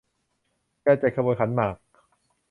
[0.85, 1.75] การจัดขบวนขันหมาก